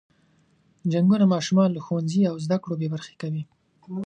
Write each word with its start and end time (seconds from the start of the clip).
جنګونه 0.91 1.25
ماشومان 1.33 1.69
له 1.73 1.81
ښوونځي 1.85 2.21
او 2.31 2.35
زده 2.45 2.57
کړو 2.63 2.75
بې 2.79 2.87
برخې 2.93 3.13
کوي. 3.21 3.43